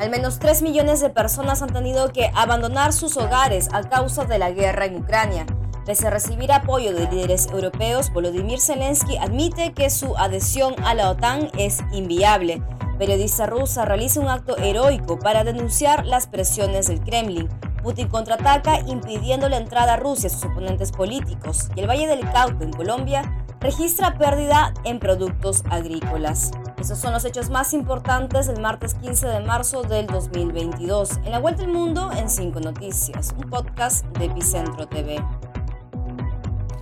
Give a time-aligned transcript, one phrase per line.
[0.00, 4.38] Al menos 3 millones de personas han tenido que abandonar sus hogares a causa de
[4.38, 5.44] la guerra en Ucrania.
[5.84, 11.10] Pese a recibir apoyo de líderes europeos, Volodymyr Zelensky admite que su adhesión a la
[11.10, 12.62] OTAN es inviable.
[12.98, 17.50] Periodista rusa realiza un acto heroico para denunciar las presiones del Kremlin.
[17.82, 22.20] Putin contraataca impidiendo la entrada a Rusia a sus oponentes políticos y el Valle del
[22.30, 26.52] Cauca en Colombia registra pérdida en productos agrícolas.
[26.80, 31.18] Esos son los hechos más importantes del martes 15 de marzo del 2022.
[31.26, 35.22] En la Vuelta al Mundo en 5 Noticias, un podcast de Epicentro TV.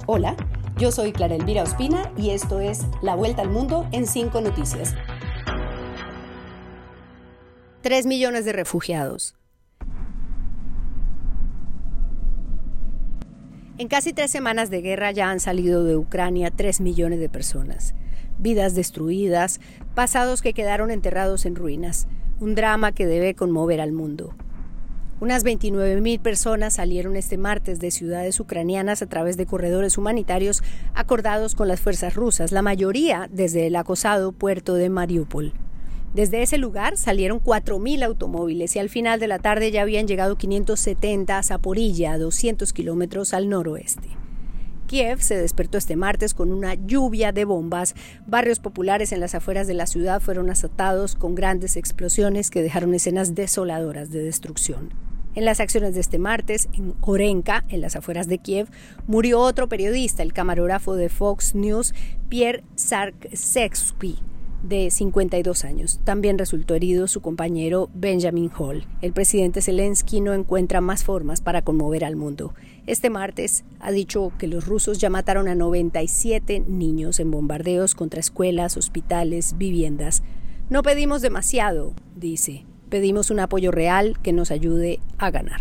[0.07, 0.37] Hola,
[0.77, 4.95] yo soy Clara Elvira Ospina y esto es La Vuelta al Mundo en 5 Noticias.
[7.81, 9.35] 3 millones de refugiados.
[13.79, 17.95] En casi tres semanas de guerra ya han salido de Ucrania 3 millones de personas.
[18.39, 19.61] Vidas destruidas,
[19.95, 22.07] pasados que quedaron enterrados en ruinas.
[22.41, 24.35] Un drama que debe conmover al mundo.
[25.21, 30.63] Unas 29.000 personas salieron este martes de ciudades ucranianas a través de corredores humanitarios
[30.95, 35.55] acordados con las fuerzas rusas, la mayoría desde el acosado puerto de Mariupol.
[36.15, 40.37] Desde ese lugar salieron 4.000 automóviles y al final de la tarde ya habían llegado
[40.37, 44.09] 570 a Zaporilla, a 200 kilómetros al noroeste.
[44.89, 47.95] Kiev se despertó este martes con una lluvia de bombas.
[48.27, 52.95] Barrios populares en las afueras de la ciudad fueron azotados con grandes explosiones que dejaron
[52.95, 54.95] escenas desoladoras de destrucción.
[55.35, 58.69] En las acciones de este martes, en Orenka, en las afueras de Kiev,
[59.07, 61.95] murió otro periodista, el camarógrafo de Fox News,
[62.31, 64.19] Pierre Sarksevsky
[64.63, 66.01] de 52 años.
[66.05, 68.87] También resultó herido su compañero Benjamin Hall.
[69.03, 72.55] El presidente Zelensky no encuentra más formas para conmover al mundo.
[72.87, 78.21] Este martes ha dicho que los rusos ya mataron a 97 niños en bombardeos contra
[78.21, 80.23] escuelas, hospitales, viviendas.
[80.71, 82.65] No pedimos demasiado, dice.
[82.89, 85.61] Pedimos un apoyo real que nos ayude a ganar.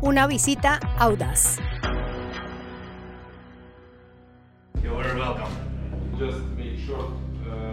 [0.00, 1.58] Una visita audaz.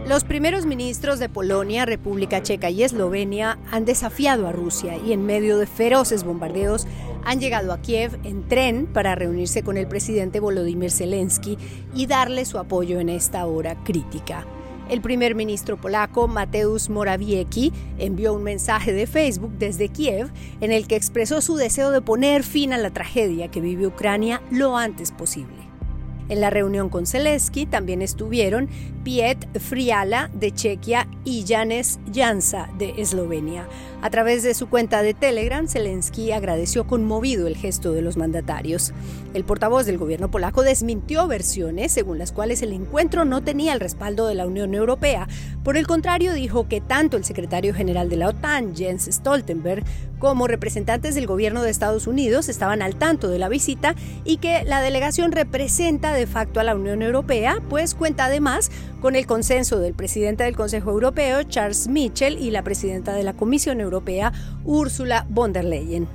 [0.08, 5.26] Los primeros ministros de Polonia, República Checa y Eslovenia han desafiado a Rusia y en
[5.26, 6.88] medio de feroces bombardeos
[7.24, 11.58] han llegado a Kiev en tren para reunirse con el presidente Volodymyr Zelensky
[11.94, 14.46] y darle su apoyo en esta hora crítica.
[14.90, 20.88] El primer ministro polaco, Mateusz Morawiecki, envió un mensaje de Facebook desde Kiev en el
[20.88, 25.12] que expresó su deseo de poner fin a la tragedia que vive Ucrania lo antes
[25.12, 25.71] posible.
[26.32, 28.70] En la reunión con Zelensky también estuvieron
[29.04, 33.68] Piet Friala de Chequia y Janes Jansa de Eslovenia.
[34.02, 38.94] A través de su cuenta de Telegram, Zelensky agradeció conmovido el gesto de los mandatarios.
[39.34, 43.80] El portavoz del gobierno polaco desmintió versiones según las cuales el encuentro no tenía el
[43.80, 45.28] respaldo de la Unión Europea.
[45.64, 49.84] Por el contrario, dijo que tanto el secretario general de la OTAN, Jens Stoltenberg,
[50.18, 54.64] como representantes del gobierno de Estados Unidos estaban al tanto de la visita y que
[54.64, 58.70] la delegación representa de facto a la Unión Europea, pues cuenta además
[59.02, 63.34] con el consenso del presidente del Consejo Europeo, Charles Michel, y la presidenta de la
[63.34, 64.32] Comisión Europea,
[64.64, 66.08] Ursula von der Leyen.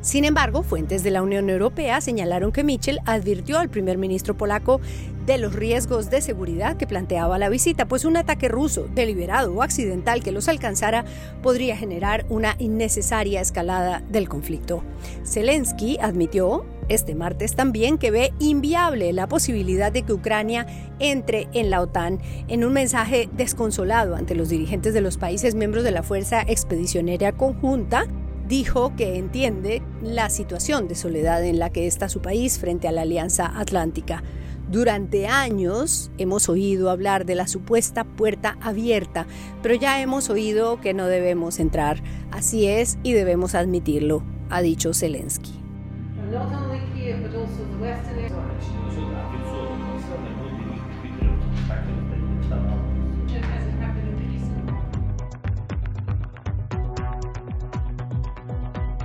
[0.00, 4.80] Sin embargo, fuentes de la Unión Europea señalaron que Michel advirtió al primer ministro polaco
[5.24, 9.62] de los riesgos de seguridad que planteaba la visita, pues un ataque ruso, deliberado o
[9.62, 11.04] accidental que los alcanzara
[11.40, 14.82] podría generar una innecesaria escalada del conflicto.
[15.24, 20.66] Zelensky admitió este martes también que ve inviable la posibilidad de que Ucrania
[20.98, 25.84] entre en la OTAN en un mensaje desconsolado ante los dirigentes de los países miembros
[25.84, 28.06] de la Fuerza Expedicionaria Conjunta
[28.48, 32.92] dijo que entiende la situación de soledad en la que está su país frente a
[32.92, 34.22] la Alianza Atlántica.
[34.70, 39.26] Durante años hemos oído hablar de la supuesta puerta abierta,
[39.62, 42.02] pero ya hemos oído que no debemos entrar.
[42.30, 45.61] Así es y debemos admitirlo, ha dicho Zelensky.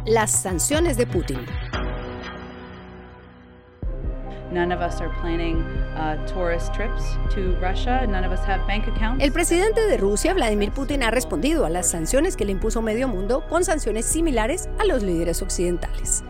[0.05, 1.39] Las sanciones de Putin.
[9.19, 13.09] El presidente de Rusia, Vladimir Putin, ha respondido a las sanciones que le impuso medio
[13.09, 16.23] mundo con sanciones similares a los líderes occidentales.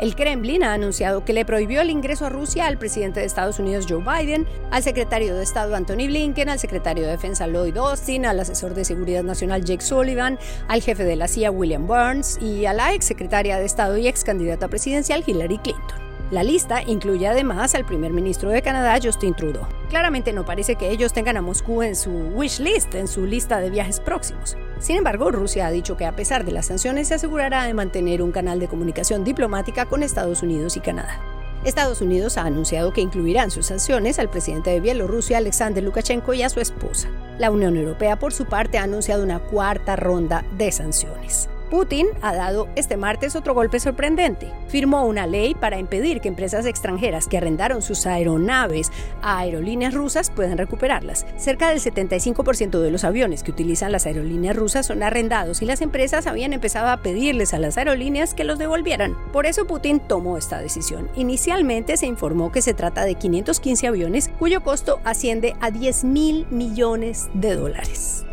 [0.00, 3.58] El Kremlin ha anunciado que le prohibió el ingreso a Rusia al presidente de Estados
[3.58, 8.24] Unidos Joe Biden, al secretario de Estado Anthony Blinken, al secretario de Defensa Lloyd Austin,
[8.24, 10.38] al asesor de Seguridad Nacional Jake Sullivan,
[10.68, 14.08] al jefe de la CIA William Burns y a la ex secretaria de Estado y
[14.08, 16.09] ex candidata presidencial Hillary Clinton.
[16.30, 19.66] La lista incluye además al primer ministro de Canadá, Justin Trudeau.
[19.88, 23.58] Claramente no parece que ellos tengan a Moscú en su wish list, en su lista
[23.58, 24.56] de viajes próximos.
[24.78, 28.22] Sin embargo, Rusia ha dicho que a pesar de las sanciones se asegurará de mantener
[28.22, 31.20] un canal de comunicación diplomática con Estados Unidos y Canadá.
[31.64, 36.42] Estados Unidos ha anunciado que incluirán sus sanciones al presidente de Bielorrusia, Alexander Lukashenko, y
[36.42, 37.08] a su esposa.
[37.38, 41.50] La Unión Europea, por su parte, ha anunciado una cuarta ronda de sanciones.
[41.70, 44.52] Putin ha dado este martes otro golpe sorprendente.
[44.68, 48.90] Firmó una ley para impedir que empresas extranjeras que arrendaron sus aeronaves
[49.22, 51.24] a aerolíneas rusas puedan recuperarlas.
[51.36, 55.80] Cerca del 75% de los aviones que utilizan las aerolíneas rusas son arrendados y las
[55.80, 59.16] empresas habían empezado a pedirles a las aerolíneas que los devolvieran.
[59.32, 61.08] Por eso Putin tomó esta decisión.
[61.14, 66.46] Inicialmente se informó que se trata de 515 aviones cuyo costo asciende a 10 mil
[66.50, 68.24] millones de dólares.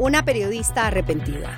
[0.00, 1.54] Una periodista arrepentida.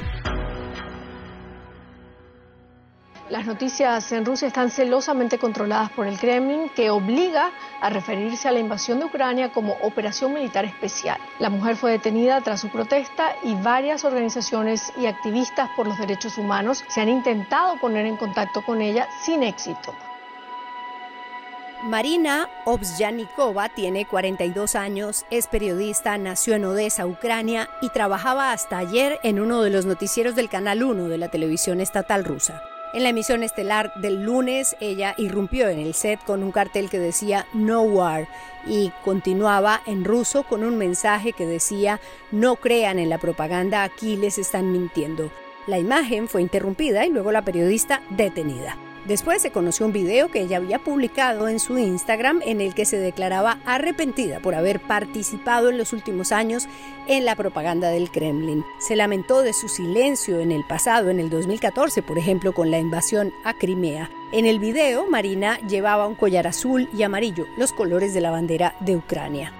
[3.30, 8.52] Las noticias en Rusia están celosamente controladas por el Kremlin, que obliga a referirse a
[8.52, 11.18] la invasión de Ucrania como operación militar especial.
[11.38, 16.36] La mujer fue detenida tras su protesta y varias organizaciones y activistas por los derechos
[16.36, 19.94] humanos se han intentado poner en contacto con ella sin éxito.
[21.82, 29.19] Marina Obsyanikova tiene 42 años, es periodista, nació en Odessa, Ucrania y trabajaba hasta ayer
[29.25, 32.62] en uno de los noticieros del Canal 1 de la televisión estatal rusa.
[32.94, 37.00] En la emisión estelar del lunes, ella irrumpió en el set con un cartel que
[37.00, 38.29] decía No War
[38.64, 42.00] y continuaba en ruso con un mensaje que decía
[42.31, 45.32] No crean en la propaganda, aquí les están mintiendo.
[45.67, 48.76] La imagen fue interrumpida y luego la periodista detenida.
[49.06, 52.84] Después se conoció un video que ella había publicado en su Instagram en el que
[52.84, 56.69] se declaraba arrepentida por haber participado en los últimos años
[57.08, 58.64] en la propaganda del Kremlin.
[58.78, 62.78] Se lamentó de su silencio en el pasado, en el 2014, por ejemplo, con la
[62.78, 64.08] invasión a Crimea.
[64.31, 68.76] En el video, Marina llevaba un collar azul y amarillo, los colores de la bandera
[68.81, 69.52] de Ucrania.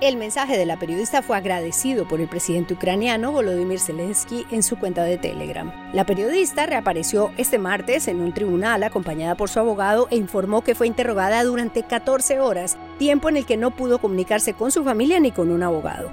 [0.00, 4.78] El mensaje de la periodista fue agradecido por el presidente ucraniano Volodymyr Zelensky en su
[4.78, 5.72] cuenta de Telegram.
[5.92, 10.76] La periodista reapareció este martes en un tribunal acompañada por su abogado e informó que
[10.76, 15.18] fue interrogada durante 14 horas, tiempo en el que no pudo comunicarse con su familia
[15.18, 16.12] ni con un abogado.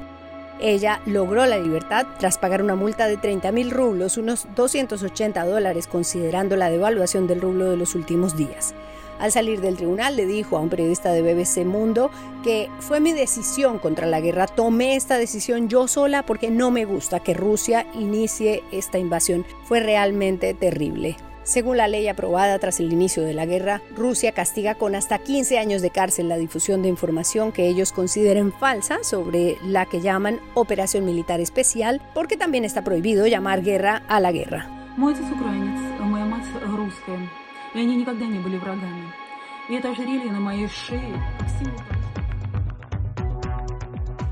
[0.59, 5.85] Ella logró la libertad tras pagar una multa de 30 mil rublos, unos 280 dólares
[5.85, 8.73] considerando la devaluación del rublo de los últimos días.
[9.19, 12.11] Al salir del tribunal le dijo a un periodista de BBC Mundo
[12.43, 16.85] que fue mi decisión contra la guerra, tomé esta decisión yo sola porque no me
[16.85, 19.45] gusta que Rusia inicie esta invasión.
[19.63, 21.17] Fue realmente terrible.
[21.45, 25.59] Según la ley aprobada tras el inicio de la guerra, Rusia castiga con hasta 15
[25.59, 30.39] años de cárcel la difusión de información que ellos consideren falsa sobre la que llaman
[30.55, 34.67] operación militar especial, porque también está prohibido llamar guerra a la guerra.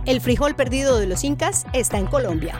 [0.05, 2.59] El frijol perdido de los incas está en Colombia.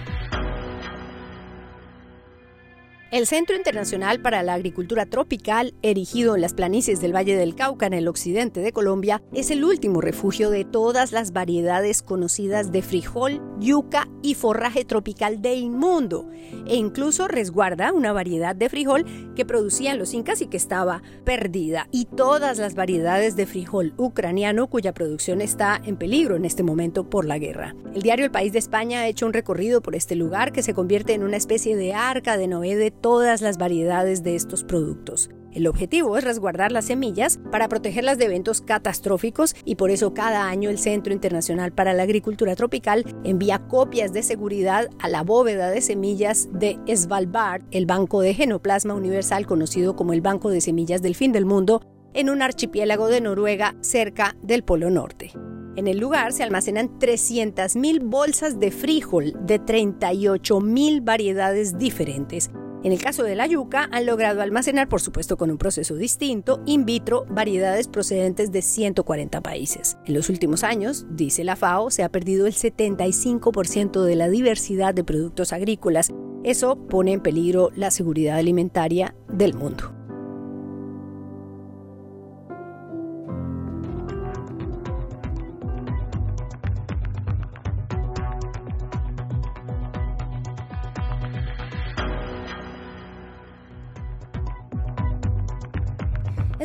[3.13, 7.85] El Centro Internacional para la Agricultura Tropical, erigido en las planicies del Valle del Cauca
[7.85, 12.81] en el occidente de Colombia, es el último refugio de todas las variedades conocidas de
[12.81, 16.27] frijol, yuca y forraje tropical del mundo,
[16.65, 19.05] e incluso resguarda una variedad de frijol
[19.35, 24.71] que producían los incas y que estaba perdida, y todas las variedades de frijol ucraniano
[24.71, 27.75] cuya producción está en peligro en este momento por la guerra.
[27.93, 30.73] El diario El País de España ha hecho un recorrido por este lugar que se
[30.73, 35.29] convierte en una especie de arca de Noé de todas las variedades de estos productos.
[35.51, 40.47] El objetivo es resguardar las semillas para protegerlas de eventos catastróficos y por eso cada
[40.47, 45.69] año el Centro Internacional para la Agricultura Tropical envía copias de seguridad a la bóveda
[45.69, 51.01] de semillas de Svalbard, el banco de genoplasma universal conocido como el Banco de Semillas
[51.01, 51.81] del Fin del Mundo,
[52.13, 55.33] en un archipiélago de Noruega cerca del Polo Norte.
[55.75, 62.49] En el lugar se almacenan 300.000 bolsas de frijol de 38.000 variedades diferentes
[62.83, 66.61] en el caso de la yuca, han logrado almacenar, por supuesto con un proceso distinto,
[66.65, 69.97] in vitro variedades procedentes de 140 países.
[70.05, 74.93] En los últimos años, dice la FAO, se ha perdido el 75% de la diversidad
[74.93, 76.11] de productos agrícolas.
[76.43, 80.02] Eso pone en peligro la seguridad alimentaria del mundo.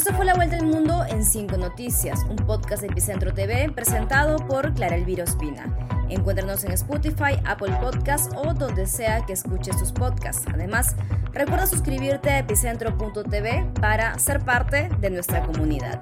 [0.08, 4.38] Esto fue La Vuelta al Mundo en 5 Noticias, un podcast de Epicentro TV presentado
[4.38, 5.66] por Clara Elvira Ospina.
[6.08, 10.46] Encuéntranos en Spotify, Apple Podcasts o donde sea que escuches tus podcasts.
[10.50, 10.96] Además,
[11.34, 16.00] recuerda suscribirte a epicentro.tv para ser parte de nuestra comunidad.